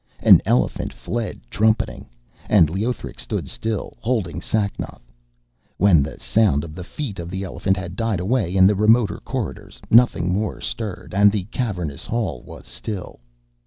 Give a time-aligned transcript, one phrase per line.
[0.23, 2.07] An elephant fled trumpeting.
[2.49, 5.03] And Leothric stood still, holding Sacnoth.
[5.77, 9.19] When the sound of the feet of the elephant had died away in the remoter
[9.19, 13.19] corridors, nothing more stirred, and the cavernous hall was still.